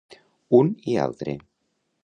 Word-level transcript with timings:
Un 0.61 0.71
i 0.93 0.97
altre. 1.03 1.37